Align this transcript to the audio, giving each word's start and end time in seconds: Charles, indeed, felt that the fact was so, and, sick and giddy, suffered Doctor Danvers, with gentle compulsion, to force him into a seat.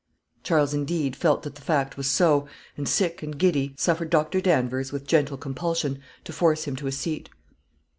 Charles, 0.41 0.73
indeed, 0.73 1.15
felt 1.15 1.43
that 1.43 1.53
the 1.53 1.61
fact 1.61 1.95
was 1.95 2.09
so, 2.09 2.47
and, 2.75 2.89
sick 2.89 3.21
and 3.21 3.37
giddy, 3.37 3.75
suffered 3.77 4.09
Doctor 4.09 4.41
Danvers, 4.41 4.91
with 4.91 5.05
gentle 5.05 5.37
compulsion, 5.37 5.99
to 6.23 6.33
force 6.33 6.63
him 6.63 6.71
into 6.71 6.87
a 6.87 6.91
seat. 6.91 7.29